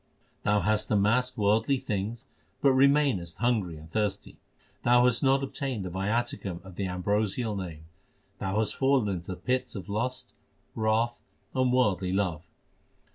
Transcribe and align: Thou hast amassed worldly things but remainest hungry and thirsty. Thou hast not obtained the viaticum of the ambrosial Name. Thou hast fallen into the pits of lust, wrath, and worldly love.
Thou 0.41 0.61
hast 0.61 0.89
amassed 0.89 1.37
worldly 1.37 1.77
things 1.77 2.25
but 2.59 2.71
remainest 2.71 3.37
hungry 3.37 3.77
and 3.77 3.87
thirsty. 3.87 4.39
Thou 4.81 5.03
hast 5.03 5.21
not 5.21 5.43
obtained 5.43 5.85
the 5.85 5.91
viaticum 5.91 6.59
of 6.65 6.75
the 6.75 6.87
ambrosial 6.87 7.55
Name. 7.55 7.85
Thou 8.39 8.57
hast 8.57 8.75
fallen 8.75 9.09
into 9.09 9.27
the 9.33 9.35
pits 9.37 9.75
of 9.75 9.89
lust, 9.89 10.33
wrath, 10.73 11.19
and 11.53 11.71
worldly 11.71 12.11
love. 12.13 12.47